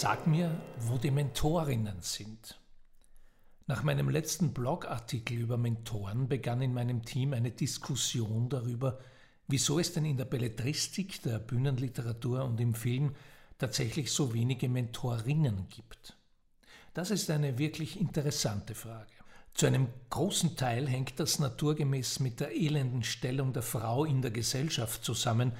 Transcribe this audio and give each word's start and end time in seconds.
Sag 0.00 0.28
mir, 0.28 0.56
wo 0.78 0.96
die 0.96 1.10
Mentorinnen 1.10 2.02
sind. 2.02 2.60
Nach 3.66 3.82
meinem 3.82 4.08
letzten 4.08 4.54
Blogartikel 4.54 5.36
über 5.36 5.56
Mentoren 5.56 6.28
begann 6.28 6.62
in 6.62 6.72
meinem 6.72 7.04
Team 7.04 7.32
eine 7.32 7.50
Diskussion 7.50 8.48
darüber, 8.48 9.00
wieso 9.48 9.80
es 9.80 9.92
denn 9.92 10.04
in 10.04 10.16
der 10.16 10.26
Belletristik, 10.26 11.20
der 11.22 11.40
Bühnenliteratur 11.40 12.44
und 12.44 12.60
im 12.60 12.74
Film 12.76 13.16
tatsächlich 13.58 14.12
so 14.12 14.32
wenige 14.32 14.68
Mentorinnen 14.68 15.66
gibt. 15.68 16.16
Das 16.94 17.10
ist 17.10 17.28
eine 17.28 17.58
wirklich 17.58 17.98
interessante 17.98 18.76
Frage. 18.76 19.10
Zu 19.52 19.66
einem 19.66 19.88
großen 20.10 20.54
Teil 20.54 20.86
hängt 20.86 21.18
das 21.18 21.40
naturgemäß 21.40 22.20
mit 22.20 22.38
der 22.38 22.54
elenden 22.54 23.02
Stellung 23.02 23.52
der 23.52 23.62
Frau 23.62 24.04
in 24.04 24.22
der 24.22 24.30
Gesellschaft 24.30 25.04
zusammen 25.04 25.54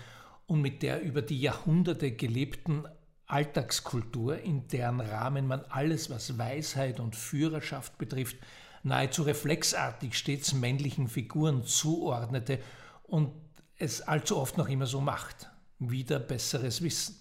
und 0.47 0.61
mit 0.61 0.85
der 0.85 1.03
über 1.03 1.23
die 1.23 1.41
Jahrhunderte 1.41 2.13
gelebten 2.13 2.85
Alltagskultur, 3.29 4.39
in 4.39 4.67
deren 4.69 5.01
Rahmen 5.01 5.47
man 5.47 5.61
alles, 5.69 6.09
was 6.09 6.39
Weisheit 6.39 6.99
und 6.99 7.15
Führerschaft 7.15 7.99
betrifft, 7.99 8.37
nahezu 8.83 9.23
reflexartig 9.23 10.17
stets 10.17 10.55
männlichen 10.55 11.09
Figuren 11.09 11.65
zuordnete 11.65 12.59
und 13.05 13.31
es 13.77 14.01
allzu 14.01 14.39
oft 14.39 14.57
noch 14.57 14.69
immer 14.69 14.87
so 14.87 15.01
macht. 15.03 15.51
Wieder 15.79 16.19
besseres 16.19 16.83
Wissen. 16.83 17.17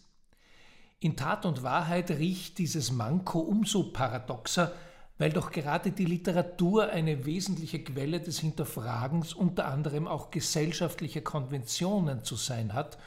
In 1.00 1.16
Tat 1.16 1.46
und 1.46 1.62
Wahrheit 1.62 2.10
riecht 2.10 2.58
dieses 2.58 2.92
Manko 2.92 3.40
umso 3.40 3.92
paradoxer, 3.92 4.72
weil 5.18 5.32
doch 5.32 5.52
gerade 5.52 5.92
die 5.92 6.06
Literatur 6.06 6.90
eine 6.90 7.26
wesentliche 7.26 7.84
Quelle 7.84 8.22
des 8.22 8.40
Hinterfragens 8.40 9.34
unter 9.34 9.68
anderem 9.68 10.08
auch 10.08 10.32
gesellschaftlicher 10.32 11.22
Konventionen 11.22 12.24
zu 12.24 12.36
sein 12.36 12.74
hat 12.74 12.98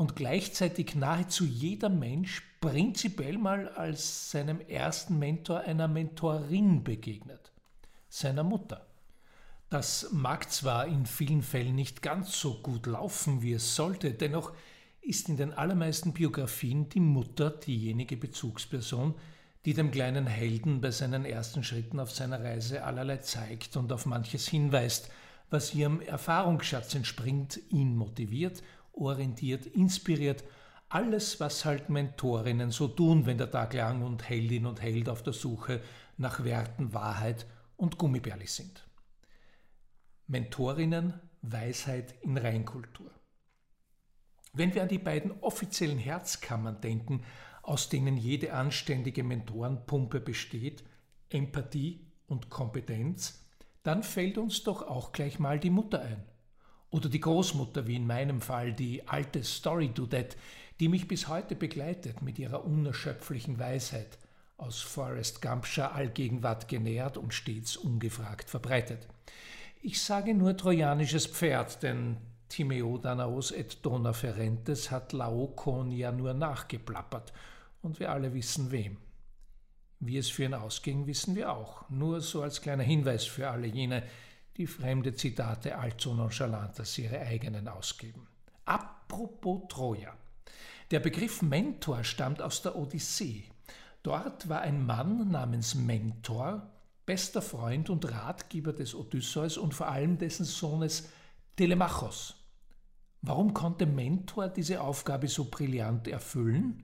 und 0.00 0.16
gleichzeitig 0.16 0.94
nahezu 0.94 1.44
jeder 1.44 1.90
Mensch 1.90 2.42
prinzipiell 2.62 3.36
mal 3.36 3.68
als 3.68 4.30
seinem 4.30 4.58
ersten 4.58 5.18
Mentor 5.18 5.60
einer 5.60 5.88
Mentorin 5.88 6.82
begegnet, 6.82 7.52
seiner 8.08 8.42
Mutter. 8.42 8.86
Das 9.68 10.08
mag 10.10 10.50
zwar 10.50 10.86
in 10.86 11.04
vielen 11.04 11.42
Fällen 11.42 11.74
nicht 11.74 12.00
ganz 12.00 12.40
so 12.40 12.62
gut 12.62 12.86
laufen, 12.86 13.42
wie 13.42 13.52
es 13.52 13.76
sollte, 13.76 14.14
dennoch 14.14 14.54
ist 15.02 15.28
in 15.28 15.36
den 15.36 15.52
allermeisten 15.52 16.14
Biografien 16.14 16.88
die 16.88 17.00
Mutter 17.00 17.50
diejenige 17.50 18.16
Bezugsperson, 18.16 19.14
die 19.66 19.74
dem 19.74 19.90
kleinen 19.90 20.26
Helden 20.26 20.80
bei 20.80 20.92
seinen 20.92 21.26
ersten 21.26 21.62
Schritten 21.62 22.00
auf 22.00 22.10
seiner 22.10 22.42
Reise 22.42 22.84
allerlei 22.84 23.18
zeigt 23.18 23.76
und 23.76 23.92
auf 23.92 24.06
manches 24.06 24.48
hinweist, 24.48 25.10
was 25.50 25.74
ihrem 25.74 26.00
Erfahrungsschatz 26.00 26.94
entspringt, 26.94 27.60
ihn 27.68 27.96
motiviert, 27.96 28.62
orientiert, 29.00 29.66
inspiriert, 29.66 30.44
alles, 30.88 31.38
was 31.38 31.64
halt 31.64 31.88
Mentorinnen 31.88 32.70
so 32.70 32.88
tun, 32.88 33.24
wenn 33.24 33.38
der 33.38 33.50
Tag 33.50 33.74
lang 33.74 34.02
und 34.02 34.28
Heldin 34.28 34.66
und 34.66 34.82
Held 34.82 35.08
auf 35.08 35.22
der 35.22 35.32
Suche 35.32 35.80
nach 36.16 36.44
Werten, 36.44 36.92
Wahrheit 36.92 37.46
und 37.76 37.96
Gummibärli 37.96 38.46
sind. 38.46 38.86
Mentorinnen, 40.26 41.14
Weisheit 41.42 42.14
in 42.22 42.36
Reinkultur. 42.36 43.10
Wenn 44.52 44.74
wir 44.74 44.82
an 44.82 44.88
die 44.88 44.98
beiden 44.98 45.32
offiziellen 45.40 45.98
Herzkammern 45.98 46.80
denken, 46.80 47.22
aus 47.62 47.88
denen 47.88 48.16
jede 48.16 48.52
anständige 48.52 49.22
Mentorenpumpe 49.22 50.20
besteht, 50.20 50.84
Empathie 51.28 52.04
und 52.26 52.50
Kompetenz, 52.50 53.46
dann 53.82 54.02
fällt 54.02 54.38
uns 54.38 54.64
doch 54.64 54.82
auch 54.82 55.12
gleich 55.12 55.38
mal 55.38 55.60
die 55.60 55.70
Mutter 55.70 56.00
ein. 56.00 56.24
Oder 56.90 57.08
die 57.08 57.20
Großmutter, 57.20 57.86
wie 57.86 57.96
in 57.96 58.06
meinem 58.06 58.40
Fall, 58.40 58.72
die 58.72 59.06
alte 59.06 59.44
Story-Dudette, 59.44 60.36
die 60.80 60.88
mich 60.88 61.06
bis 61.06 61.28
heute 61.28 61.54
begleitet 61.54 62.22
mit 62.22 62.38
ihrer 62.38 62.64
unerschöpflichen 62.64 63.58
Weisheit, 63.58 64.18
aus 64.56 64.80
Forrest 64.80 65.40
Gumpscher 65.40 65.94
Allgegenwart 65.94 66.68
genährt 66.68 67.16
und 67.16 67.32
stets 67.32 67.76
ungefragt 67.76 68.50
verbreitet. 68.50 69.06
Ich 69.82 70.02
sage 70.02 70.34
nur 70.34 70.56
trojanisches 70.56 71.26
Pferd, 71.26 71.82
denn 71.82 72.18
Timeo 72.48 72.98
Danaos 72.98 73.52
et 73.52 73.84
Dona 73.86 74.12
Ferentes 74.12 74.90
hat 74.90 75.12
Laokon 75.12 75.92
ja 75.92 76.12
nur 76.12 76.34
nachgeplappert 76.34 77.32
und 77.80 78.00
wir 78.00 78.10
alle 78.10 78.34
wissen 78.34 78.70
wem. 78.70 78.98
Wie 80.00 80.18
es 80.18 80.28
für 80.28 80.44
ihn 80.44 80.54
ausging, 80.54 81.06
wissen 81.06 81.36
wir 81.36 81.52
auch. 81.52 81.88
Nur 81.88 82.20
so 82.20 82.42
als 82.42 82.60
kleiner 82.60 82.82
Hinweis 82.82 83.24
für 83.24 83.48
alle 83.48 83.66
jene, 83.66 84.02
die 84.60 84.66
fremde 84.66 85.14
Zitate 85.14 85.78
allzu 85.78 86.12
nonchalant 86.12 86.78
als 86.78 86.98
ihre 86.98 87.18
eigenen 87.18 87.66
ausgeben. 87.66 88.26
Apropos 88.66 89.62
Troja. 89.70 90.14
Der 90.90 91.00
Begriff 91.00 91.40
Mentor 91.40 92.04
stammt 92.04 92.42
aus 92.42 92.60
der 92.60 92.76
Odyssee. 92.76 93.44
Dort 94.02 94.50
war 94.50 94.60
ein 94.60 94.84
Mann 94.84 95.30
namens 95.30 95.74
Mentor, 95.74 96.70
bester 97.06 97.40
Freund 97.40 97.88
und 97.88 98.12
Ratgeber 98.12 98.74
des 98.74 98.94
Odysseus 98.94 99.56
und 99.56 99.72
vor 99.72 99.88
allem 99.88 100.18
dessen 100.18 100.44
Sohnes 100.44 101.08
Telemachos. 101.56 102.34
Warum 103.22 103.54
konnte 103.54 103.86
Mentor 103.86 104.48
diese 104.50 104.82
Aufgabe 104.82 105.28
so 105.28 105.46
brillant 105.46 106.06
erfüllen? 106.06 106.82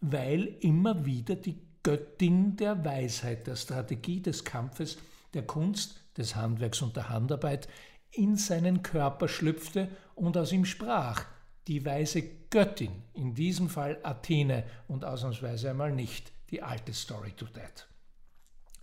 Weil 0.00 0.56
immer 0.60 1.04
wieder 1.04 1.36
die 1.36 1.60
Göttin 1.82 2.56
der 2.56 2.82
Weisheit, 2.82 3.46
der 3.46 3.56
Strategie 3.56 4.22
des 4.22 4.42
Kampfes, 4.42 4.96
der 5.34 5.46
Kunst, 5.46 6.00
des 6.16 6.36
Handwerks 6.36 6.82
und 6.82 6.96
der 6.96 7.08
Handarbeit 7.08 7.68
in 8.10 8.36
seinen 8.36 8.82
Körper 8.82 9.28
schlüpfte 9.28 9.88
und 10.14 10.36
aus 10.36 10.52
ihm 10.52 10.64
sprach, 10.64 11.24
die 11.66 11.84
weise 11.84 12.22
Göttin, 12.50 13.02
in 13.14 13.34
diesem 13.34 13.68
Fall 13.68 13.98
Athene 14.02 14.64
und 14.86 15.04
ausnahmsweise 15.04 15.70
einmal 15.70 15.92
nicht 15.92 16.32
die 16.50 16.62
alte 16.62 16.92
Story 16.92 17.32
to 17.32 17.46
That. 17.46 17.88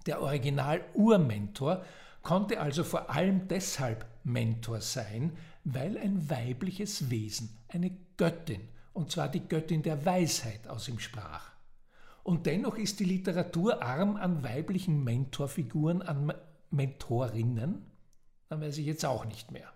Der 0.07 0.21
Original-Urmentor 0.21 1.85
konnte 2.23 2.59
also 2.59 2.83
vor 2.83 3.09
allem 3.09 3.47
deshalb 3.47 4.05
Mentor 4.23 4.81
sein, 4.81 5.37
weil 5.63 5.97
ein 5.97 6.29
weibliches 6.29 7.09
Wesen, 7.09 7.57
eine 7.67 7.91
Göttin, 8.17 8.67
und 8.93 9.11
zwar 9.11 9.29
die 9.29 9.47
Göttin 9.47 9.83
der 9.83 10.05
Weisheit 10.05 10.67
aus 10.67 10.87
ihm 10.89 10.99
sprach. 10.99 11.51
Und 12.23 12.45
dennoch 12.45 12.77
ist 12.77 12.99
die 12.99 13.05
Literatur 13.05 13.81
arm 13.81 14.15
an 14.15 14.43
weiblichen 14.43 15.03
Mentorfiguren, 15.03 16.01
an 16.01 16.33
Mentorinnen? 16.71 17.85
Dann 18.49 18.61
weiß 18.61 18.77
ich 18.77 18.85
jetzt 18.85 19.05
auch 19.05 19.25
nicht 19.25 19.51
mehr. 19.51 19.71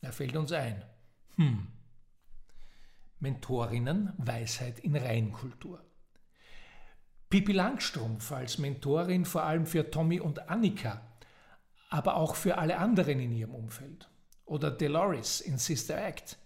Er 0.00 0.12
fällt 0.12 0.36
uns 0.36 0.52
ein. 0.52 0.82
Hm. 1.36 1.68
Mentorinnen, 3.18 4.12
Weisheit 4.16 4.78
in 4.78 4.96
Reinkultur. 4.96 5.84
Pippi 7.28 7.52
Langstrumpf 7.52 8.32
als 8.32 8.58
Mentorin 8.58 9.24
vor 9.24 9.44
allem 9.44 9.66
für 9.66 9.90
Tommy 9.90 10.18
und 10.18 10.48
Annika, 10.48 11.02
aber 11.90 12.16
auch 12.16 12.34
für 12.34 12.58
alle 12.58 12.78
anderen 12.78 13.20
in 13.20 13.32
ihrem 13.32 13.54
Umfeld. 13.54 14.08
Oder 14.46 14.70
Dolores 14.70 15.40
in 15.40 15.58
Sister 15.58 16.02
Act, 16.02 16.38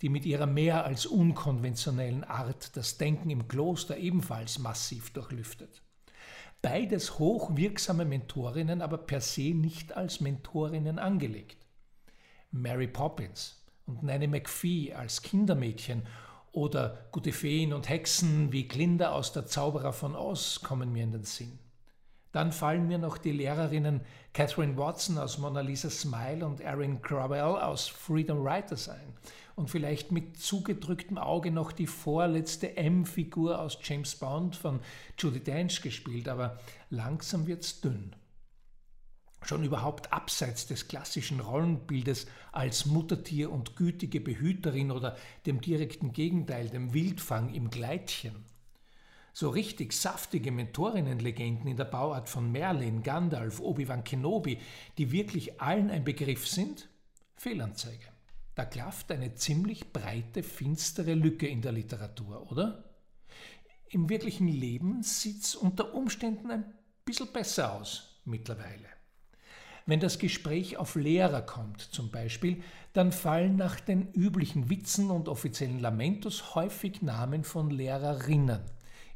die 0.00 0.08
mit 0.08 0.24
ihrer 0.24 0.46
mehr 0.46 0.84
als 0.84 1.06
unkonventionellen 1.06 2.24
Art 2.24 2.76
das 2.76 2.98
Denken 2.98 3.30
im 3.30 3.46
Kloster 3.46 3.96
ebenfalls 3.96 4.58
massiv 4.58 5.12
durchlüftet. 5.12 5.82
Beides 6.62 7.18
hochwirksame 7.18 8.04
Mentorinnen, 8.04 8.82
aber 8.82 8.98
per 8.98 9.20
se 9.20 9.52
nicht 9.52 9.96
als 9.96 10.20
Mentorinnen 10.20 11.00
angelegt. 11.00 11.66
Mary 12.52 12.86
Poppins 12.86 13.64
und 13.84 14.04
Nanny 14.04 14.28
McPhee 14.28 14.92
als 14.92 15.22
Kindermädchen 15.22 16.06
oder 16.52 17.08
gute 17.10 17.32
Feen 17.32 17.72
und 17.72 17.88
Hexen 17.88 18.52
wie 18.52 18.68
Glinda 18.68 19.10
aus 19.10 19.32
der 19.32 19.46
Zauberer 19.46 19.92
von 19.92 20.14
Oz 20.14 20.60
kommen 20.62 20.92
mir 20.92 21.02
in 21.02 21.12
den 21.12 21.24
Sinn. 21.24 21.58
Dann 22.32 22.50
fallen 22.50 22.88
mir 22.88 22.96
noch 22.96 23.18
die 23.18 23.30
Lehrerinnen 23.30 24.00
Catherine 24.32 24.76
Watson 24.78 25.18
aus 25.18 25.36
Mona 25.36 25.60
Lisa 25.60 25.90
Smile 25.90 26.46
und 26.46 26.60
Erin 26.62 27.02
Crowell 27.02 27.60
aus 27.60 27.88
Freedom 27.88 28.42
Writers 28.42 28.88
ein. 28.88 29.12
Und 29.54 29.68
vielleicht 29.68 30.12
mit 30.12 30.38
zugedrücktem 30.38 31.18
Auge 31.18 31.50
noch 31.50 31.72
die 31.72 31.86
vorletzte 31.86 32.78
M-Figur 32.78 33.60
aus 33.60 33.78
James 33.82 34.14
Bond 34.14 34.56
von 34.56 34.80
Judy 35.18 35.40
Dench 35.40 35.82
gespielt, 35.82 36.26
aber 36.26 36.58
langsam 36.88 37.46
wird's 37.46 37.82
dünn. 37.82 38.16
Schon 39.42 39.62
überhaupt 39.62 40.10
abseits 40.10 40.66
des 40.66 40.88
klassischen 40.88 41.40
Rollenbildes 41.40 42.26
als 42.52 42.86
Muttertier 42.86 43.52
und 43.52 43.76
gütige 43.76 44.20
Behüterin 44.20 44.90
oder 44.90 45.16
dem 45.44 45.60
direkten 45.60 46.12
Gegenteil, 46.14 46.70
dem 46.70 46.94
Wildfang 46.94 47.52
im 47.52 47.68
Gleitchen 47.68 48.51
so 49.32 49.48
richtig 49.48 49.92
saftige 49.92 50.52
Mentorinnenlegenden 50.52 51.66
in 51.66 51.76
der 51.76 51.86
Bauart 51.86 52.28
von 52.28 52.52
Merlin, 52.52 53.02
Gandalf, 53.02 53.60
Obi-Wan 53.60 54.04
Kenobi, 54.04 54.58
die 54.98 55.10
wirklich 55.10 55.60
allen 55.60 55.90
ein 55.90 56.04
Begriff 56.04 56.46
sind? 56.46 56.88
Fehlanzeige. 57.36 58.06
Da 58.54 58.66
klafft 58.66 59.10
eine 59.10 59.34
ziemlich 59.34 59.92
breite, 59.92 60.42
finstere 60.42 61.14
Lücke 61.14 61.48
in 61.48 61.62
der 61.62 61.72
Literatur, 61.72 62.50
oder? 62.52 62.84
Im 63.88 64.08
wirklichen 64.08 64.48
Leben 64.48 65.02
sieht's 65.02 65.54
unter 65.54 65.94
Umständen 65.94 66.50
ein 66.50 66.64
bisschen 67.04 67.32
besser 67.32 67.72
aus 67.72 68.20
mittlerweile. 68.24 68.88
Wenn 69.86 70.00
das 70.00 70.18
Gespräch 70.18 70.76
auf 70.76 70.94
Lehrer 70.94 71.42
kommt 71.42 71.80
zum 71.80 72.10
Beispiel, 72.10 72.62
dann 72.92 73.10
fallen 73.10 73.56
nach 73.56 73.80
den 73.80 74.12
üblichen 74.12 74.70
Witzen 74.70 75.10
und 75.10 75.28
offiziellen 75.28 75.80
Lamentos 75.80 76.54
häufig 76.54 77.02
Namen 77.02 77.42
von 77.42 77.70
Lehrerinnen 77.70 78.60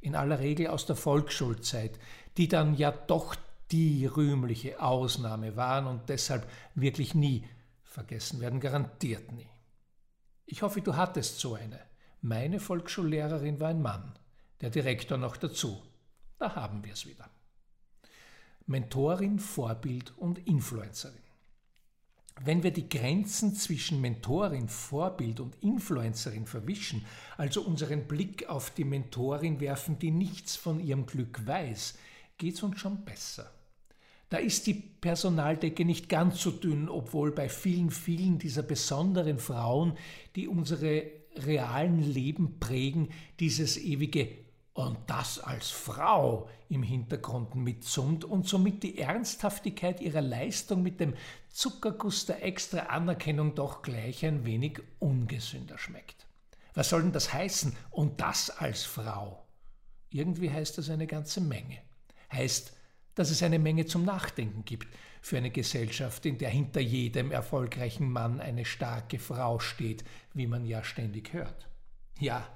in 0.07 0.15
aller 0.15 0.39
Regel 0.39 0.69
aus 0.69 0.87
der 0.87 0.95
Volksschulzeit, 0.95 1.99
die 2.37 2.47
dann 2.47 2.75
ja 2.75 2.93
doch 2.93 3.35
die 3.73 4.07
rühmliche 4.07 4.81
Ausnahme 4.81 5.57
waren 5.57 5.87
und 5.87 6.09
deshalb 6.09 6.49
wirklich 6.77 7.15
nie 7.15 7.45
vergessen 7.83 8.41
werden, 8.41 8.61
garantiert 8.61 9.33
nie. 9.33 9.49
Ich 10.45 10.63
hoffe, 10.63 10.81
du 10.81 10.95
hattest 10.95 11.41
so 11.41 11.55
eine. 11.55 11.81
Meine 12.21 12.61
Volksschullehrerin 12.61 13.59
war 13.59 13.71
ein 13.71 13.83
Mann, 13.83 14.17
der 14.61 14.71
Direktor 14.71 15.19
noch 15.19 15.37
dazu. 15.37 15.83
Da 16.39 16.55
haben 16.55 16.85
wir 16.85 16.93
es 16.93 17.05
wieder. 17.07 17.29
Mentorin, 18.67 19.41
Vorbild 19.41 20.17
und 20.17 20.39
Influencerin. 20.47 21.26
Wenn 22.45 22.63
wir 22.63 22.71
die 22.71 22.89
Grenzen 22.89 23.55
zwischen 23.55 24.01
Mentorin, 24.01 24.69
Vorbild 24.69 25.41
und 25.41 25.57
Influencerin 25.63 26.47
verwischen, 26.47 27.05
also 27.39 27.63
unseren 27.63 28.07
Blick 28.07 28.49
auf 28.49 28.71
die 28.71 28.85
Mentorin 28.85 29.59
werfen, 29.61 29.99
die 29.99 30.11
nichts 30.11 30.55
von 30.55 30.79
ihrem 30.79 31.07
Glück 31.07 31.47
weiß, 31.47 31.97
geht 32.37 32.55
es 32.55 32.63
uns 32.63 32.79
schon 32.79 33.05
besser. 33.05 33.51
Da 34.29 34.39
ist 34.39 34.67
die 34.67 34.75
Personaldecke 34.75 35.85
nicht 35.85 36.09
ganz 36.09 36.43
so 36.43 36.51
dünn, 36.51 36.89
obwohl 36.89 37.33
bei 37.33 37.49
vielen, 37.49 37.91
vielen 37.91 38.39
dieser 38.39 38.63
besonderen 38.63 39.39
Frauen, 39.39 39.97
die 40.35 40.49
unsere 40.49 41.05
realen 41.37 42.03
Leben 42.03 42.59
prägen, 42.59 43.09
dieses 43.39 43.77
ewige 43.79 44.46
und 44.77 44.99
das 45.07 45.39
als 45.39 45.71
Frau 45.71 46.51
im 46.69 46.83
Hintergrund 46.83 47.55
mitsummt 47.55 48.27
und 48.27 48.47
somit 48.47 48.83
die 48.83 48.99
Ernsthaftigkeit 48.99 50.03
ihrer 50.03 50.21
Leistung 50.21 50.83
mit 50.83 51.01
dem 51.01 51.15
Zuckerguss 51.49 52.27
der 52.27 52.45
extra 52.45 52.81
Anerkennung 52.81 53.55
doch 53.55 53.81
gleich 53.81 54.27
ein 54.27 54.45
wenig 54.45 54.81
ungesünder 54.99 55.79
schmeckt. 55.79 56.27
Was 56.75 56.91
soll 56.91 57.01
denn 57.01 57.13
das 57.13 57.33
heißen? 57.33 57.75
Und 57.91 58.21
das 58.21 58.51
als 58.51 58.83
Frau? 58.83 59.47
Irgendwie 60.11 60.51
heißt 60.51 60.77
das 60.77 60.91
eine 60.91 61.07
ganze 61.07 61.41
Menge. 61.41 61.79
Heißt, 62.31 62.77
dass 63.15 63.31
es 63.31 63.43
eine 63.43 63.59
Menge 63.59 63.87
zum 63.87 64.05
Nachdenken 64.05 64.67
gibt 64.67 64.89
für 65.23 65.39
eine 65.39 65.51
Gesellschaft, 65.51 66.27
in 66.27 66.37
der 66.37 66.51
hinter 66.51 66.81
jedem 66.81 67.33
erfolgreichen 67.33 68.11
Mann 68.13 68.43
eine 68.43 68.67
starke 68.67 69.19
Frau 69.19 69.59
steht, 69.59 70.05
wie 70.35 70.47
man 70.47 70.67
ja 70.67 70.85
ständig 70.85 71.33
hört. 71.33 71.67
Ja, 72.19 72.47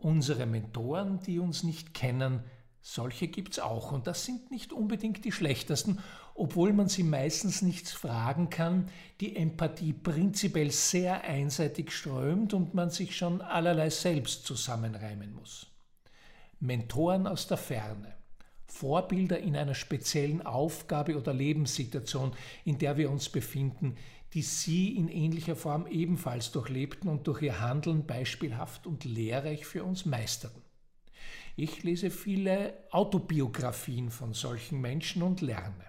unsere 0.00 0.46
Mentoren, 0.46 1.20
die 1.20 1.38
uns 1.38 1.62
nicht 1.62 1.94
kennen, 1.94 2.42
solche 2.82 3.28
gibt's 3.28 3.58
auch 3.58 3.92
und 3.92 4.06
das 4.06 4.24
sind 4.24 4.50
nicht 4.50 4.72
unbedingt 4.72 5.24
die 5.24 5.32
schlechtesten, 5.32 5.98
obwohl 6.34 6.72
man 6.72 6.88
sie 6.88 7.02
meistens 7.02 7.60
nichts 7.60 7.92
fragen 7.92 8.48
kann, 8.48 8.88
die 9.20 9.36
Empathie 9.36 9.92
prinzipiell 9.92 10.70
sehr 10.70 11.22
einseitig 11.24 11.92
strömt 11.92 12.54
und 12.54 12.72
man 12.72 12.90
sich 12.90 13.16
schon 13.16 13.42
allerlei 13.42 13.90
selbst 13.90 14.46
zusammenreimen 14.46 15.34
muss. 15.34 15.66
Mentoren 16.58 17.26
aus 17.26 17.46
der 17.46 17.58
Ferne, 17.58 18.14
Vorbilder 18.66 19.38
in 19.38 19.56
einer 19.56 19.74
speziellen 19.74 20.46
Aufgabe 20.46 21.18
oder 21.18 21.34
Lebenssituation, 21.34 22.32
in 22.64 22.78
der 22.78 22.96
wir 22.96 23.10
uns 23.10 23.28
befinden, 23.28 23.96
die 24.34 24.42
Sie 24.42 24.96
in 24.96 25.08
ähnlicher 25.08 25.56
Form 25.56 25.86
ebenfalls 25.86 26.52
durchlebten 26.52 27.08
und 27.08 27.26
durch 27.26 27.42
Ihr 27.42 27.60
Handeln 27.60 28.06
beispielhaft 28.06 28.86
und 28.86 29.04
lehrreich 29.04 29.66
für 29.66 29.84
uns 29.84 30.06
meisterten. 30.06 30.62
Ich 31.56 31.82
lese 31.82 32.10
viele 32.10 32.74
Autobiografien 32.90 34.10
von 34.10 34.32
solchen 34.32 34.80
Menschen 34.80 35.22
und 35.22 35.40
lerne. 35.40 35.84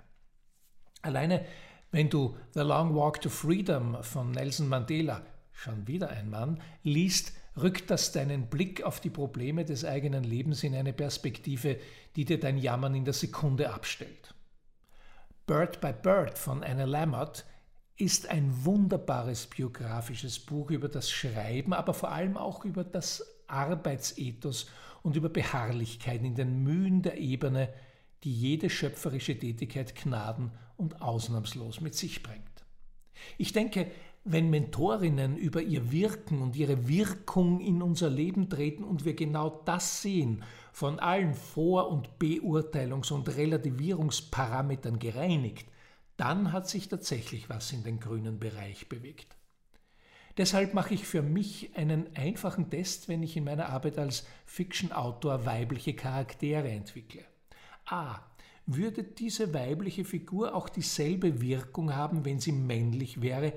Alleine 1.02 1.46
wenn 1.92 2.10
du 2.10 2.38
The 2.54 2.62
Long 2.62 2.96
Walk 2.96 3.20
to 3.20 3.30
Freedom 3.30 4.02
von 4.02 4.32
Nelson 4.32 4.70
Mandela, 4.70 5.24
schon 5.52 5.88
wieder 5.88 6.10
ein 6.10 6.30
Mann, 6.30 6.62
liest, 6.84 7.34
rückt 7.62 7.92
das 7.92 8.14
deinen 8.14 8.48
Blick 8.48 8.84
auf 8.84 9.02
die 9.02 9.10
Probleme 9.10 9.66
des 9.66 9.84
eigenen 9.84 10.24
Lebens 10.24 10.64
in 10.64 10.74
eine 10.74 10.94
Perspektive, 10.94 11.78
die 12.16 12.24
dir 12.24 12.40
dein 12.40 12.58
Jammern 12.58 12.96
in 12.96 13.04
der 13.04 13.14
Sekunde 13.14 13.74
abstellt. 13.74 14.34
Bird 15.46 15.82
by 15.82 15.92
Bird 15.92 16.38
von 16.38 16.64
Anna 16.64 16.86
Lammert 16.86 17.46
ist 17.98 18.30
ein 18.30 18.66
wunderbares 18.66 19.48
biografisches 19.48 20.40
Buch 20.40 20.72
über 20.72 20.90
das 20.90 21.12
Schreiben, 21.12 21.74
aber 21.74 21.94
vor 21.94 22.12
allem 22.12 22.38
auch 22.38 22.66
über 22.66 22.84
das 22.84 23.24
Arbeitsethos 23.48 24.68
und 25.04 25.16
über 25.16 25.30
Beharrlichkeit 25.30 26.24
in 26.24 26.36
den 26.36 26.64
Mühen 26.64 27.02
der 27.02 27.18
Ebene, 27.18 27.70
die 28.24 28.34
jede 28.34 28.70
schöpferische 28.70 29.38
Tätigkeit 29.38 29.96
gnaden 29.96 30.52
und 30.78 31.02
ausnahmslos 31.02 31.82
mit 31.82 31.96
sich 31.96 32.24
bringt. 32.24 32.42
Ich 33.38 33.54
denke, 33.54 33.92
wenn 34.24 34.50
Mentorinnen 34.52 35.36
über 35.38 35.62
ihr 35.62 35.92
Wirken 35.92 36.42
und 36.42 36.56
ihre 36.56 36.88
Wirkung 36.88 37.60
in 37.60 37.82
unser 37.82 38.10
Leben 38.10 38.50
treten 38.50 38.84
und 38.84 39.04
wir 39.04 39.16
genau 39.16 39.62
das 39.66 40.02
sehen, 40.02 40.44
von 40.72 41.00
allen 41.00 41.34
Vor- 41.34 41.90
und 41.90 42.20
Beurteilungs- 42.20 43.12
und 43.12 43.36
Relativierungsparametern 43.36 45.00
gereinigt, 45.00 45.68
dann 46.22 46.52
hat 46.52 46.70
sich 46.70 46.88
tatsächlich 46.88 47.50
was 47.50 47.72
in 47.72 47.84
den 47.84 48.00
grünen 48.00 48.38
Bereich 48.38 48.88
bewegt. 48.88 49.36
Deshalb 50.38 50.76
mache 50.76 50.94
ich 50.94 51.08
für 51.08 51.24
mich 51.24 51.76
einen 51.76 52.16
einfachen 52.16 52.70
Test, 52.70 53.10
wenn 53.10 53.24
ich 53.24 53.36
in 53.36 53.44
meiner 53.44 53.70
Arbeit 53.70 53.98
als 53.98 54.28
Fiction-Autor 54.46 55.48
weibliche 55.48 55.96
Charaktere 55.96 56.70
entwickle. 56.70 57.26
A. 57.86 58.20
Würde 58.68 59.04
diese 59.04 59.52
weibliche 59.52 60.06
Figur 60.06 60.54
auch 60.54 60.70
dieselbe 60.70 61.42
Wirkung 61.42 61.96
haben, 61.96 62.24
wenn 62.24 62.40
sie 62.40 62.52
männlich 62.52 63.24
wäre, 63.24 63.54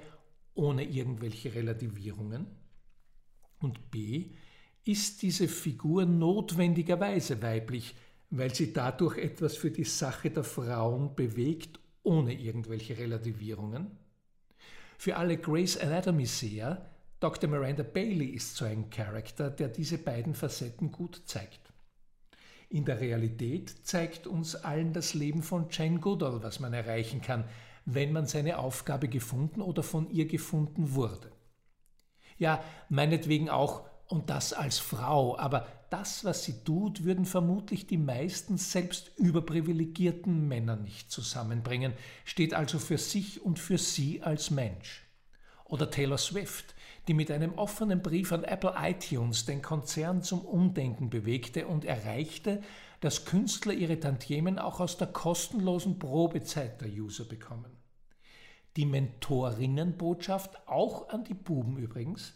ohne 0.54 0.84
irgendwelche 0.84 1.54
Relativierungen? 1.54 2.46
Und 3.60 3.90
B. 3.90 4.30
Ist 4.86 5.20
diese 5.20 5.48
Figur 5.48 6.06
notwendigerweise 6.06 7.42
weiblich, 7.42 7.94
weil 8.30 8.54
sie 8.54 8.72
dadurch 8.72 9.18
etwas 9.18 9.54
für 9.54 9.70
die 9.70 9.84
Sache 9.84 10.30
der 10.30 10.44
Frauen 10.44 11.14
bewegt 11.14 11.78
ohne 12.04 12.32
irgendwelche 12.32 12.96
Relativierungen. 12.96 13.90
Für 14.96 15.16
alle 15.16 15.36
Grace 15.36 15.76
Anatomy-Seher, 15.76 16.90
Dr. 17.18 17.50
Miranda 17.50 17.82
Bailey 17.82 18.26
ist 18.26 18.56
so 18.56 18.64
ein 18.64 18.90
Charakter, 18.90 19.50
der 19.50 19.68
diese 19.68 19.98
beiden 19.98 20.34
Facetten 20.34 20.92
gut 20.92 21.22
zeigt. 21.26 21.72
In 22.68 22.84
der 22.84 23.00
Realität 23.00 23.74
zeigt 23.84 24.26
uns 24.26 24.54
allen 24.56 24.92
das 24.92 25.14
Leben 25.14 25.42
von 25.42 25.66
Jane 25.70 26.00
Goodall, 26.00 26.42
was 26.42 26.60
man 26.60 26.72
erreichen 26.72 27.20
kann, 27.20 27.44
wenn 27.86 28.12
man 28.12 28.26
seine 28.26 28.58
Aufgabe 28.58 29.08
gefunden 29.08 29.60
oder 29.60 29.82
von 29.82 30.10
ihr 30.10 30.26
gefunden 30.26 30.94
wurde. 30.94 31.30
Ja, 32.38 32.62
meinetwegen 32.88 33.48
auch 33.48 33.88
und 34.06 34.30
das 34.30 34.52
als 34.52 34.78
Frau, 34.78 35.38
aber 35.38 35.66
das, 35.90 36.24
was 36.24 36.44
sie 36.44 36.64
tut, 36.64 37.04
würden 37.04 37.24
vermutlich 37.24 37.86
die 37.86 37.98
meisten 37.98 38.58
selbst 38.58 39.12
überprivilegierten 39.16 40.48
Männer 40.48 40.76
nicht 40.76 41.10
zusammenbringen, 41.10 41.92
steht 42.24 42.52
also 42.52 42.78
für 42.78 42.98
sich 42.98 43.42
und 43.42 43.58
für 43.58 43.78
sie 43.78 44.22
als 44.22 44.50
Mensch. 44.50 45.02
Oder 45.64 45.90
Taylor 45.90 46.18
Swift, 46.18 46.74
die 47.08 47.14
mit 47.14 47.30
einem 47.30 47.54
offenen 47.54 48.02
Brief 48.02 48.32
an 48.32 48.44
Apple 48.44 48.74
iTunes 48.76 49.46
den 49.46 49.62
Konzern 49.62 50.22
zum 50.22 50.40
Umdenken 50.40 51.10
bewegte 51.10 51.66
und 51.66 51.84
erreichte, 51.84 52.62
dass 53.00 53.24
Künstler 53.24 53.72
ihre 53.72 54.00
Tantiemen 54.00 54.58
auch 54.58 54.80
aus 54.80 54.96
der 54.96 55.08
kostenlosen 55.08 55.98
Probezeit 55.98 56.80
der 56.80 56.88
User 56.88 57.24
bekommen. 57.24 57.76
Die 58.76 58.86
Mentorinnenbotschaft, 58.86 60.66
auch 60.66 61.10
an 61.10 61.24
die 61.24 61.34
Buben 61.34 61.76
übrigens, 61.76 62.34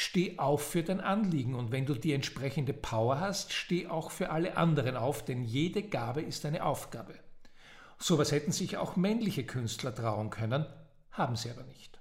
Steh 0.00 0.38
auf 0.38 0.62
für 0.62 0.84
dein 0.84 1.00
Anliegen 1.00 1.56
und 1.56 1.72
wenn 1.72 1.84
du 1.84 1.94
die 1.94 2.12
entsprechende 2.12 2.72
Power 2.72 3.18
hast, 3.18 3.52
steh 3.52 3.88
auch 3.88 4.12
für 4.12 4.30
alle 4.30 4.56
anderen 4.56 4.96
auf, 4.96 5.24
denn 5.24 5.42
jede 5.42 5.82
Gabe 5.82 6.22
ist 6.22 6.46
eine 6.46 6.64
Aufgabe. 6.64 7.14
Sowas 7.98 8.30
hätten 8.30 8.52
sich 8.52 8.76
auch 8.76 8.94
männliche 8.94 9.44
Künstler 9.44 9.92
trauen 9.92 10.30
können, 10.30 10.66
haben 11.10 11.34
sie 11.34 11.50
aber 11.50 11.64
nicht. 11.64 11.98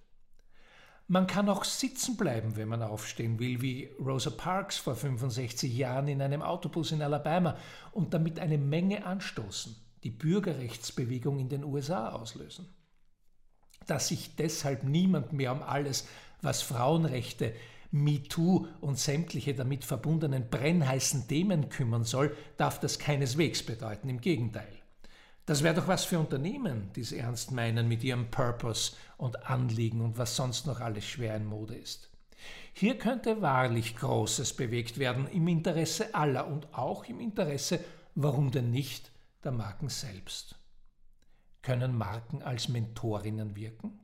Man 1.07 1.25
kann 1.25 1.49
auch 1.49 1.63
sitzen 1.63 2.17
bleiben, 2.17 2.55
wenn 2.55 2.67
man 2.67 2.83
aufstehen 2.83 3.39
will, 3.39 3.63
wie 3.63 3.89
Rosa 3.99 4.29
Parks 4.29 4.77
vor 4.77 4.95
65 4.95 5.75
Jahren 5.75 6.07
in 6.07 6.21
einem 6.21 6.43
Autobus 6.43 6.91
in 6.91 7.01
Alabama 7.01 7.57
und 7.93 8.13
damit 8.13 8.39
eine 8.39 8.59
Menge 8.59 9.07
anstoßen, 9.07 9.75
die 10.03 10.11
Bürgerrechtsbewegung 10.11 11.39
in 11.39 11.49
den 11.49 11.63
USA 11.63 12.09
auslösen. 12.09 12.69
Dass 13.87 14.09
sich 14.09 14.35
deshalb 14.35 14.83
niemand 14.83 15.33
mehr 15.33 15.51
um 15.51 15.63
alles, 15.63 16.07
was 16.43 16.61
Frauenrechte, 16.61 17.55
MeToo 17.91 18.67
und 18.81 18.97
sämtliche 18.97 19.53
damit 19.53 19.85
verbundenen 19.85 20.49
brennheißen 20.49 21.27
Themen 21.27 21.69
kümmern 21.69 22.03
soll, 22.03 22.35
darf 22.57 22.79
das 22.79 22.99
keineswegs 22.99 23.63
bedeuten, 23.63 24.09
im 24.09 24.21
Gegenteil. 24.21 24.77
Das 25.45 25.63
wäre 25.63 25.75
doch 25.75 25.87
was 25.87 26.03
für 26.03 26.19
Unternehmen, 26.19 26.91
die 26.95 27.01
es 27.01 27.13
ernst 27.13 27.51
meinen 27.51 27.87
mit 27.87 28.03
ihrem 28.03 28.29
Purpose 28.29 28.93
und 29.15 29.49
Anliegen 29.49 30.01
und 30.01 30.17
was 30.17 30.35
sonst 30.35 30.67
noch 30.67 30.81
alles 30.81 31.05
schwer 31.05 31.37
in 31.37 31.45
Mode 31.45 31.75
ist. 31.75 32.09
Hier 32.73 32.97
könnte 32.97 33.41
wahrlich 33.41 33.95
Großes 33.95 34.53
bewegt 34.53 34.99
werden 34.99 35.25
im 35.27 35.47
Interesse 35.47 36.13
aller 36.13 36.47
und 36.47 36.73
auch 36.73 37.05
im 37.05 37.19
Interesse, 37.19 37.79
warum 38.13 38.51
denn 38.51 38.71
nicht, 38.71 39.11
der 39.43 39.51
Marken 39.51 39.89
selbst. 39.89 40.55
Können 41.61 41.97
Marken 41.97 42.43
als 42.43 42.67
Mentorinnen 42.67 43.55
wirken? 43.55 43.99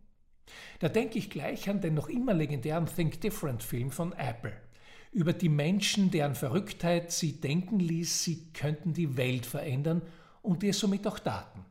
Da 0.80 0.90
denke 0.90 1.18
ich 1.18 1.30
gleich 1.30 1.70
an 1.70 1.82
den 1.82 1.94
noch 1.94 2.10
immer 2.10 2.34
legendären 2.34 2.86
Think 2.86 3.22
Different 3.22 3.64
Film 3.64 3.92
von 3.92 4.14
Apple. 4.14 4.54
über 5.14 5.32
die 5.32 5.50
Menschen, 5.50 6.10
deren 6.10 6.36
Verrücktheit 6.36 7.12
sie 7.12 7.40
denken 7.40 7.80
ließ, 7.80 8.24
sie 8.24 8.52
könnten 8.52 8.94
die 8.94 9.16
Welt 9.16 9.46
verändern 9.46 10.02
und 10.42 10.64
es 10.64 10.80
somit 10.80 11.06
auch 11.08 11.20
taten. 11.20 11.64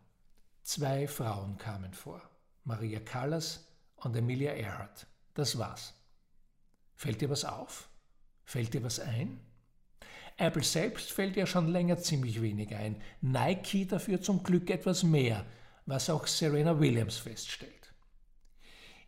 Zwei 0.63 1.09
Frauen 1.09 1.59
kamen 1.59 1.93
vor, 1.93 2.23
Maria 2.65 3.01
Callas 3.01 3.67
und 3.97 4.17
Emilia 4.17 4.53
Earhart. 4.53 5.07
Das 5.35 5.59
war's. 5.59 5.93
Fällt 6.95 7.21
dir 7.21 7.31
was 7.31 7.45
auf? 7.45 7.89
Fällt 8.45 8.75
dir 8.75 8.85
was 8.85 9.01
ein? 9.01 9.41
Apple 10.37 10.63
selbst 10.63 11.11
fällt 11.11 11.37
ja 11.37 11.47
schon 11.47 11.69
länger 11.69 11.99
ziemlich 11.99 12.41
wenig 12.41 12.75
ein, 12.75 13.03
Nike 13.21 13.87
dafür 13.87 14.23
zum 14.23 14.43
Glück 14.43 14.71
etwas 14.71 15.03
mehr, 15.03 15.45
was 15.85 16.09
auch 16.09 16.27
Serena 16.27 16.79
Williams 16.79 17.17
feststellt. 17.17 17.82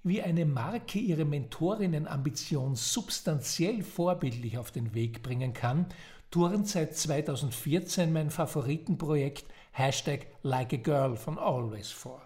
Wie 0.06 0.20
eine 0.20 0.44
Marke 0.44 0.99
ihre 0.99 1.25
Mentorinnenambition 1.25 2.76
substanziell 2.76 3.82
vorbildlich 3.82 4.58
auf 4.58 4.70
den 4.70 4.92
Weg 4.92 5.23
bringen 5.23 5.54
kann, 5.54 5.87
turnt 6.30 6.68
seit 6.68 6.94
2014 6.94 8.12
mein 8.12 8.28
Favoritenprojekt 8.28 9.46
Hashtag 9.73 10.26
Like 10.42 10.75
a 10.75 10.76
Girl 10.76 11.16
von 11.16 11.38
Always 11.38 11.90
vor. 11.90 12.20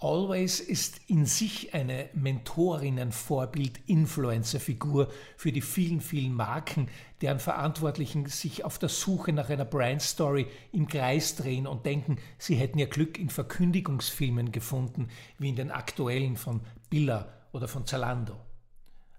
Always 0.00 0.60
ist 0.60 1.00
in 1.08 1.26
sich 1.26 1.74
eine 1.74 2.08
Mentorinnen-Vorbild-Influencer-Figur 2.14 5.08
für 5.36 5.50
die 5.50 5.60
vielen, 5.60 6.00
vielen 6.00 6.34
Marken, 6.34 6.86
deren 7.20 7.40
Verantwortlichen 7.40 8.26
sich 8.26 8.64
auf 8.64 8.78
der 8.78 8.90
Suche 8.90 9.32
nach 9.32 9.50
einer 9.50 9.64
Brand-Story 9.64 10.46
im 10.70 10.86
Kreis 10.86 11.34
drehen 11.34 11.66
und 11.66 11.84
denken, 11.84 12.18
sie 12.38 12.54
hätten 12.54 12.78
ihr 12.78 12.86
Glück 12.86 13.18
in 13.18 13.28
Verkündigungsfilmen 13.28 14.52
gefunden, 14.52 15.08
wie 15.36 15.48
in 15.48 15.56
den 15.56 15.72
aktuellen 15.72 16.36
von 16.36 16.60
Billa 16.90 17.32
oder 17.52 17.68
von 17.68 17.86
Zalando. 17.86 18.36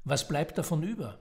Was 0.04 0.28
bleibt 0.28 0.58
davon 0.58 0.84
über? 0.84 1.20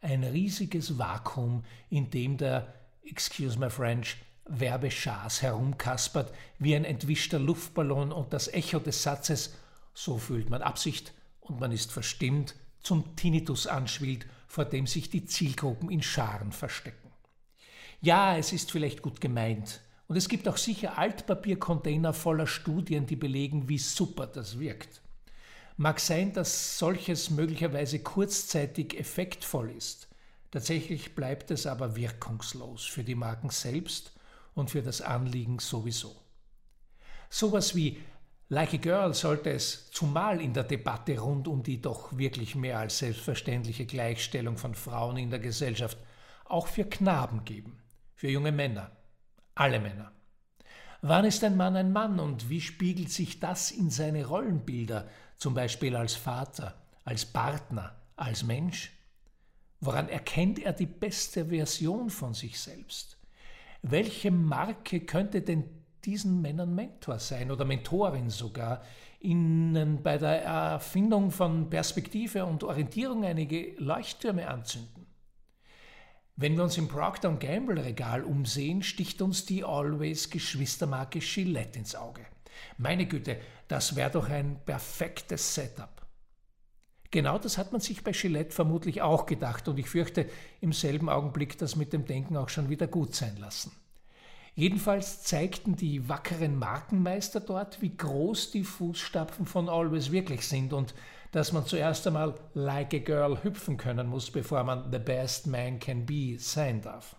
Ein 0.00 0.24
riesiges 0.24 0.98
Vakuum, 0.98 1.64
in 1.90 2.10
dem 2.10 2.36
der, 2.36 2.74
excuse 3.04 3.58
my 3.58 3.70
French, 3.70 4.16
Werbeschaß 4.44 5.42
herumkaspert 5.42 6.32
wie 6.58 6.74
ein 6.74 6.84
entwischter 6.84 7.38
Luftballon 7.38 8.10
und 8.12 8.32
das 8.32 8.48
Echo 8.48 8.80
des 8.80 9.02
Satzes 9.02 9.54
so 9.94 10.18
fühlt 10.18 10.50
man 10.50 10.62
Absicht 10.62 11.12
und 11.40 11.60
man 11.60 11.72
ist 11.72 11.92
verstimmt 11.92 12.54
zum 12.80 13.14
Tinnitus 13.14 13.66
anschwillt, 13.66 14.26
vor 14.48 14.64
dem 14.64 14.86
sich 14.86 15.10
die 15.10 15.26
Zielgruppen 15.26 15.90
in 15.90 16.02
Scharen 16.02 16.52
verstecken. 16.52 17.10
Ja, 18.00 18.36
es 18.36 18.52
ist 18.52 18.72
vielleicht 18.72 19.02
gut 19.02 19.20
gemeint, 19.20 19.80
und 20.08 20.16
es 20.16 20.28
gibt 20.28 20.48
auch 20.48 20.56
sicher 20.56 20.98
Altpapiercontainer 20.98 22.12
voller 22.12 22.46
Studien, 22.46 23.06
die 23.06 23.16
belegen, 23.16 23.68
wie 23.68 23.78
super 23.78 24.26
das 24.26 24.58
wirkt. 24.58 25.01
Mag 25.76 26.00
sein, 26.00 26.32
dass 26.32 26.78
solches 26.78 27.30
möglicherweise 27.30 28.00
kurzzeitig 28.00 28.98
effektvoll 28.98 29.70
ist, 29.70 30.08
tatsächlich 30.50 31.14
bleibt 31.14 31.50
es 31.50 31.66
aber 31.66 31.96
wirkungslos 31.96 32.84
für 32.84 33.04
die 33.04 33.14
Marken 33.14 33.50
selbst 33.50 34.12
und 34.54 34.70
für 34.70 34.82
das 34.82 35.00
Anliegen 35.00 35.58
sowieso. 35.58 36.14
Sowas 37.30 37.74
wie 37.74 37.98
Like 38.50 38.74
a 38.74 38.76
Girl 38.76 39.14
sollte 39.14 39.50
es 39.50 39.90
zumal 39.92 40.42
in 40.42 40.52
der 40.52 40.64
Debatte 40.64 41.18
rund 41.18 41.48
um 41.48 41.62
die 41.62 41.80
doch 41.80 42.18
wirklich 42.18 42.54
mehr 42.54 42.80
als 42.80 42.98
selbstverständliche 42.98 43.86
Gleichstellung 43.86 44.58
von 44.58 44.74
Frauen 44.74 45.16
in 45.16 45.30
der 45.30 45.38
Gesellschaft 45.38 45.96
auch 46.44 46.66
für 46.66 46.84
Knaben 46.84 47.46
geben, 47.46 47.78
für 48.14 48.28
junge 48.28 48.52
Männer, 48.52 48.90
alle 49.54 49.80
Männer. 49.80 50.12
Wann 51.04 51.24
ist 51.24 51.42
ein 51.42 51.56
Mann 51.56 51.74
ein 51.74 51.92
Mann 51.92 52.20
und 52.20 52.48
wie 52.48 52.60
spiegelt 52.60 53.10
sich 53.10 53.40
das 53.40 53.72
in 53.72 53.90
seine 53.90 54.24
Rollenbilder, 54.24 55.08
zum 55.36 55.52
Beispiel 55.52 55.96
als 55.96 56.14
Vater, 56.14 56.76
als 57.04 57.26
Partner, 57.26 57.96
als 58.14 58.44
Mensch? 58.44 58.92
Woran 59.80 60.08
erkennt 60.08 60.60
er 60.60 60.72
die 60.72 60.86
beste 60.86 61.46
Version 61.46 62.08
von 62.08 62.34
sich 62.34 62.60
selbst? 62.60 63.18
Welche 63.82 64.30
Marke 64.30 65.00
könnte 65.00 65.42
denn 65.42 65.64
diesen 66.04 66.40
Männern 66.40 66.72
Mentor 66.72 67.18
sein 67.18 67.50
oder 67.50 67.64
Mentorin 67.64 68.30
sogar, 68.30 68.84
ihnen 69.18 70.04
bei 70.04 70.18
der 70.18 70.44
Erfindung 70.44 71.32
von 71.32 71.68
Perspektive 71.68 72.44
und 72.44 72.62
Orientierung 72.62 73.24
einige 73.24 73.74
Leuchttürme 73.78 74.46
anzünden? 74.46 75.01
Wenn 76.36 76.56
wir 76.56 76.64
uns 76.64 76.78
im 76.78 76.88
Procter 76.88 77.30
Gamble 77.32 77.78
Regal 77.78 78.24
umsehen, 78.24 78.82
sticht 78.82 79.20
uns 79.20 79.44
die 79.44 79.64
Always 79.64 80.30
Geschwistermarke 80.30 81.18
Gillette 81.18 81.78
ins 81.78 81.94
Auge. 81.94 82.22
Meine 82.78 83.06
Güte, 83.06 83.38
das 83.68 83.96
wäre 83.96 84.10
doch 84.10 84.28
ein 84.28 84.58
perfektes 84.64 85.54
Setup. 85.54 86.06
Genau 87.10 87.36
das 87.36 87.58
hat 87.58 87.72
man 87.72 87.82
sich 87.82 88.02
bei 88.02 88.12
Gillette 88.12 88.54
vermutlich 88.54 89.02
auch 89.02 89.26
gedacht 89.26 89.68
und 89.68 89.78
ich 89.78 89.90
fürchte 89.90 90.26
im 90.62 90.72
selben 90.72 91.10
Augenblick 91.10 91.58
das 91.58 91.76
mit 91.76 91.92
dem 91.92 92.06
Denken 92.06 92.38
auch 92.38 92.48
schon 92.48 92.70
wieder 92.70 92.86
gut 92.86 93.14
sein 93.14 93.36
lassen. 93.36 93.72
Jedenfalls 94.54 95.22
zeigten 95.22 95.76
die 95.76 96.08
wackeren 96.08 96.58
Markenmeister 96.58 97.40
dort, 97.40 97.82
wie 97.82 97.94
groß 97.94 98.50
die 98.50 98.64
Fußstapfen 98.64 99.44
von 99.44 99.68
Always 99.68 100.12
wirklich 100.12 100.46
sind 100.46 100.72
und 100.72 100.94
dass 101.32 101.52
man 101.52 101.66
zuerst 101.66 102.06
einmal 102.06 102.34
like 102.54 102.94
a 102.94 102.98
girl 102.98 103.42
hüpfen 103.42 103.76
können 103.76 104.06
muss, 104.06 104.30
bevor 104.30 104.62
man 104.64 104.92
the 104.92 104.98
best 104.98 105.46
man 105.46 105.78
can 105.78 106.06
be 106.06 106.36
sein 106.38 106.80
darf. 106.82 107.16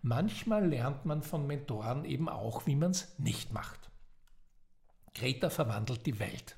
Manchmal 0.00 0.66
lernt 0.66 1.04
man 1.04 1.22
von 1.22 1.46
Mentoren 1.46 2.04
eben 2.04 2.28
auch, 2.28 2.66
wie 2.66 2.76
man 2.76 2.92
es 2.92 3.18
nicht 3.18 3.52
macht. 3.52 3.90
Greta 5.14 5.50
verwandelt 5.50 6.06
die 6.06 6.18
Welt. 6.18 6.56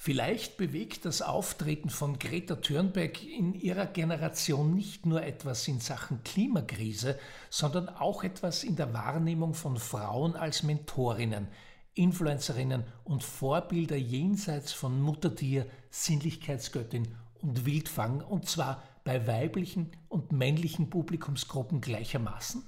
Vielleicht 0.00 0.56
bewegt 0.56 1.04
das 1.04 1.22
Auftreten 1.22 1.90
von 1.90 2.20
Greta 2.20 2.54
Thunberg 2.54 3.20
in 3.24 3.52
ihrer 3.54 3.86
Generation 3.86 4.72
nicht 4.72 5.06
nur 5.06 5.22
etwas 5.24 5.66
in 5.66 5.80
Sachen 5.80 6.22
Klimakrise, 6.22 7.18
sondern 7.50 7.88
auch 7.88 8.22
etwas 8.22 8.62
in 8.62 8.76
der 8.76 8.94
Wahrnehmung 8.94 9.54
von 9.54 9.76
Frauen 9.76 10.36
als 10.36 10.62
Mentorinnen, 10.62 11.48
Influencerinnen 11.94 12.84
und 13.02 13.24
Vorbilder 13.24 13.96
jenseits 13.96 14.72
von 14.72 15.00
Muttertier, 15.00 15.66
Sinnlichkeitsgöttin 15.90 17.08
und 17.40 17.66
Wildfang, 17.66 18.20
und 18.20 18.48
zwar 18.48 18.82
bei 19.04 19.26
weiblichen 19.26 19.90
und 20.08 20.32
männlichen 20.32 20.90
Publikumsgruppen 20.90 21.80
gleichermaßen? 21.80 22.62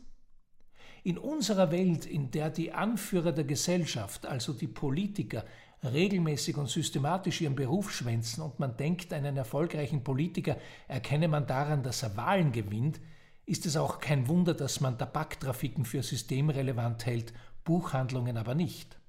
In 1.03 1.19
unserer 1.19 1.71
Welt, 1.71 2.07
in 2.07 2.31
der 2.31 2.51
die 2.51 2.73
Anführer 2.73 3.33
der 3.33 3.45
Gesellschaft, 3.45 4.27
also 4.27 4.53
die 4.53 4.69
Politiker, 4.69 5.45
regelmäßig 5.83 6.57
und 6.57 6.69
systematisch 6.69 7.41
ihren 7.41 7.55
Beruf 7.55 7.91
schwänzen 7.91 8.43
und 8.43 8.59
man 8.61 8.77
denkt, 8.77 9.13
einen 9.13 9.37
erfolgreichen 9.37 10.05
Politiker 10.05 10.57
erkenne 10.89 11.29
man 11.29 11.47
daran, 11.47 11.83
dass 11.83 12.03
er 12.03 12.17
Wahlen 12.17 12.53
gewinnt, 12.53 13.01
ist 13.47 13.67
es 13.67 13.77
auch 13.77 13.99
kein 13.99 14.29
Wunder, 14.29 14.55
dass 14.55 14.81
man 14.81 14.99
Tabaktrafiken 14.99 15.85
für 15.85 16.03
systemrelevant 16.03 17.07
hält, 17.07 17.33
Buchhandlungen 17.65 18.37
aber 18.37 18.55
nicht. 18.55 19.00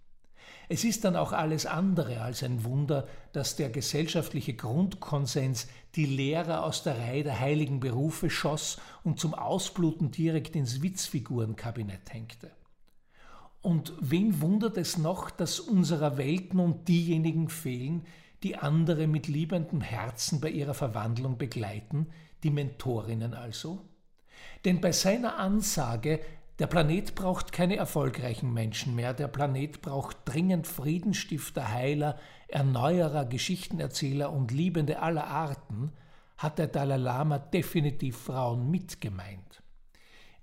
Es 0.70 0.84
ist 0.84 1.04
dann 1.04 1.16
auch 1.16 1.34
alles 1.34 1.66
andere 1.66 2.22
als 2.22 2.44
ein 2.44 2.64
Wunder, 2.64 3.08
dass 3.34 3.56
der 3.56 3.70
gesellschaftliche 3.70 4.54
Grundkonsens 4.54 5.68
die 5.96 6.06
Lehrer 6.06 6.64
aus 6.64 6.84
der 6.84 6.98
Reihe 6.98 7.24
der 7.24 7.40
heiligen 7.40 7.80
Berufe 7.80 8.30
schoss 8.30 8.80
und 9.04 9.20
zum 9.20 9.34
Ausbluten 9.34 10.12
direkt 10.12 10.56
ins 10.56 10.82
Witzfigurenkabinett 10.82 12.14
hängte. 12.14 12.52
Und 13.62 13.94
wen 14.00 14.42
wundert 14.42 14.78
es 14.78 14.98
noch, 14.98 15.30
dass 15.30 15.60
unserer 15.60 16.18
Welt 16.18 16.54
nun 16.54 16.84
diejenigen 16.86 17.50
fehlen, 17.50 18.06
die 18.44 18.58
andere 18.58 19.08
mit 19.08 19.28
liebendem 19.28 19.82
Herzen 19.82 20.42
bei 20.42 20.50
ihrer 20.50 20.74
Verwandlung 20.74 21.38
begleiten, 21.38 22.08
die 22.44 22.50
Mentorinnen 22.50 23.34
also? 23.34 23.86
Denn 24.66 24.82
bei 24.82 24.92
seiner 24.92 25.38
Ansage, 25.38 26.20
der 26.62 26.68
Planet 26.68 27.16
braucht 27.16 27.52
keine 27.52 27.78
erfolgreichen 27.78 28.54
Menschen 28.54 28.94
mehr, 28.94 29.16
der 29.16 29.28
Planet 29.28 29.82
braucht 29.82 30.18
dringend 30.26 30.68
Friedensstifter, 30.68 31.70
Heiler, 31.70 32.20
Erneuerer, 32.50 33.26
Geschichtenerzähler 33.26 34.32
und 34.32 34.52
Liebende 34.52 35.00
aller 35.00 35.26
Arten, 35.26 35.92
hat 36.38 36.60
der 36.60 36.68
Dalai 36.68 36.98
Lama 36.98 37.40
definitiv 37.40 38.16
Frauen 38.16 38.70
mitgemeint. 38.70 39.64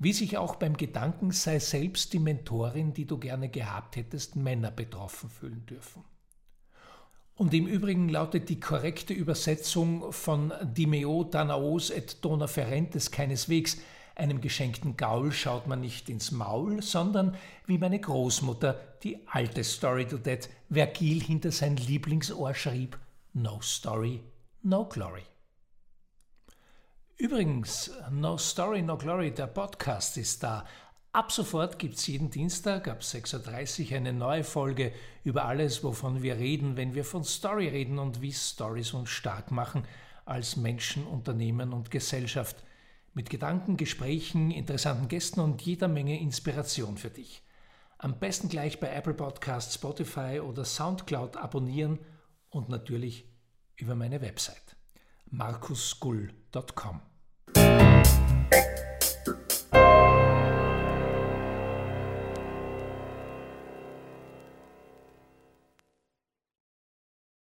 Wie 0.00 0.12
sich 0.12 0.36
auch 0.38 0.56
beim 0.56 0.76
Gedanken 0.76 1.30
sei 1.30 1.60
selbst 1.60 2.12
die 2.12 2.18
Mentorin, 2.18 2.92
die 2.92 3.06
du 3.06 3.18
gerne 3.18 3.48
gehabt 3.48 3.94
hättest, 3.94 4.34
Männer 4.34 4.72
betroffen 4.72 5.30
fühlen 5.30 5.66
dürfen. 5.66 6.02
Und 7.36 7.54
im 7.54 7.68
Übrigen 7.68 8.08
lautet 8.08 8.48
die 8.48 8.58
korrekte 8.58 9.14
Übersetzung 9.14 10.10
von 10.10 10.52
Dimeo 10.64 11.22
Danaos 11.22 11.90
et 11.90 12.24
Dona 12.24 12.48
Ferentes 12.48 13.12
keineswegs, 13.12 13.78
einem 14.18 14.40
geschenkten 14.40 14.96
Gaul 14.96 15.32
schaut 15.32 15.66
man 15.66 15.80
nicht 15.80 16.08
ins 16.08 16.32
Maul, 16.32 16.82
sondern 16.82 17.36
wie 17.66 17.78
meine 17.78 18.00
Großmutter, 18.00 18.78
die 19.02 19.26
alte 19.28 19.62
Story 19.62 20.06
to 20.06 20.18
That, 20.18 20.48
Vergil 20.70 21.22
hinter 21.22 21.52
sein 21.52 21.76
Lieblingsohr 21.76 22.54
schrieb, 22.54 22.98
No 23.32 23.60
Story, 23.62 24.20
no 24.62 24.84
Glory. 24.86 25.22
Übrigens, 27.16 27.90
No 28.10 28.38
Story, 28.38 28.82
No 28.82 28.96
Glory, 28.96 29.32
der 29.32 29.46
Podcast 29.46 30.16
ist 30.18 30.42
da. 30.42 30.64
Ab 31.12 31.32
sofort 31.32 31.78
gibt 31.78 31.94
es 31.94 32.06
jeden 32.06 32.30
Dienstag 32.30 32.86
ab 32.86 33.00
6.30 33.00 33.90
Uhr 33.90 33.96
eine 33.96 34.12
neue 34.12 34.44
Folge 34.44 34.92
über 35.24 35.46
alles, 35.46 35.82
wovon 35.82 36.22
wir 36.22 36.36
reden, 36.36 36.76
wenn 36.76 36.94
wir 36.94 37.04
von 37.04 37.24
Story 37.24 37.68
reden 37.68 37.98
und 37.98 38.20
wie 38.20 38.32
Stories 38.32 38.92
uns 38.92 39.10
stark 39.10 39.50
machen, 39.50 39.84
als 40.26 40.56
Menschen, 40.56 41.06
Unternehmen 41.06 41.72
und 41.72 41.90
Gesellschaft. 41.90 42.62
Mit 43.18 43.30
Gedanken, 43.30 43.76
Gesprächen, 43.76 44.52
interessanten 44.52 45.08
Gästen 45.08 45.40
und 45.40 45.60
jeder 45.62 45.88
Menge 45.88 46.20
Inspiration 46.20 46.96
für 46.98 47.10
dich. 47.10 47.42
Am 47.98 48.20
besten 48.20 48.48
gleich 48.48 48.78
bei 48.78 48.94
Apple 48.94 49.14
Podcasts, 49.14 49.74
Spotify 49.74 50.38
oder 50.38 50.64
Soundcloud 50.64 51.36
abonnieren 51.36 51.98
und 52.48 52.68
natürlich 52.68 53.28
über 53.74 53.96
meine 53.96 54.20
Website 54.20 54.76
markusgull.com. 55.32 57.07